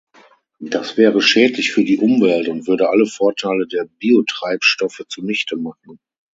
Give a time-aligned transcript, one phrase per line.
[0.63, 5.99] Das wäre schädlich für die Umwelt und würde alle Vorteile der Biotreibstoffe zunichte machen.